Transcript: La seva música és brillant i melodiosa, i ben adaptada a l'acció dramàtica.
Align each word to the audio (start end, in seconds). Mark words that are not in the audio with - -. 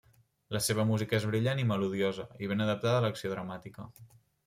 La 0.55 0.61
seva 0.67 0.85
música 0.91 1.17
és 1.19 1.27
brillant 1.33 1.63
i 1.65 1.67
melodiosa, 1.73 2.27
i 2.47 2.53
ben 2.55 2.69
adaptada 2.69 2.99
a 3.03 3.07
l'acció 3.07 3.37
dramàtica. 3.39 3.91